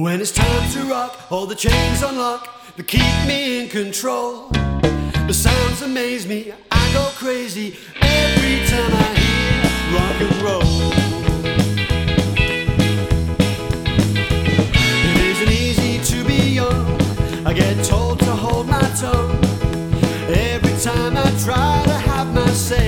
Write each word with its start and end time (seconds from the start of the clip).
When 0.00 0.20
it's 0.20 0.30
time 0.30 0.70
to 0.74 0.84
rock, 0.84 1.18
all 1.28 1.44
the 1.44 1.56
chains 1.56 2.02
unlock 2.02 2.46
that 2.76 2.86
keep 2.86 3.26
me 3.26 3.62
in 3.62 3.68
control. 3.68 4.46
The 5.26 5.34
sounds 5.34 5.82
amaze 5.82 6.24
me, 6.24 6.52
I 6.70 6.92
go 6.92 7.04
crazy 7.16 7.76
every 8.00 8.64
time 8.68 8.92
I 8.94 9.08
hear 9.18 9.62
rock 9.98 10.20
and 10.26 10.36
roll. 10.46 10.62
It 15.10 15.20
isn't 15.32 15.50
easy 15.50 15.98
to 16.12 16.24
be 16.24 16.54
young, 16.60 16.86
I 17.44 17.52
get 17.52 17.84
told 17.84 18.20
to 18.20 18.36
hold 18.36 18.68
my 18.68 18.88
tongue 19.00 19.44
every 20.30 20.78
time 20.80 21.16
I 21.16 21.28
try 21.44 21.82
to 21.86 21.98
have 22.08 22.32
my 22.32 22.46
say. 22.50 22.87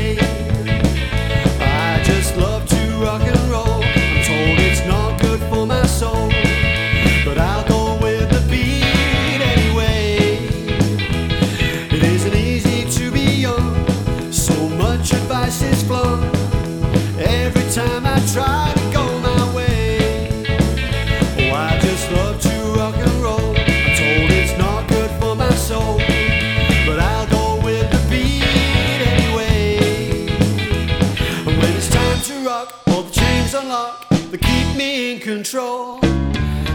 chains 33.30 33.54
unlock, 33.54 34.08
they 34.30 34.38
keep 34.38 34.76
me 34.76 35.12
in 35.12 35.20
control. 35.20 36.00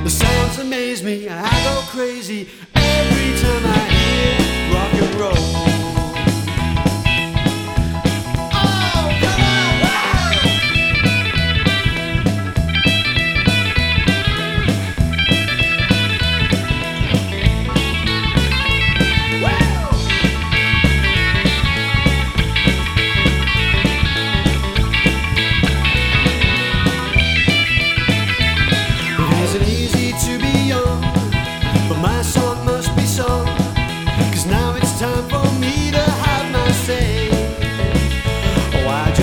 The 0.06 0.10
sounds 0.10 0.58
amaze 0.60 1.04
me, 1.04 1.28
I 1.30 1.50
go 1.68 1.82
crazy 1.88 2.48
every 2.76 3.30
time 3.44 3.64
I 3.66 3.82
hear 3.96 4.74
rock 4.74 4.94
and 4.94 5.16
roll. 5.20 5.75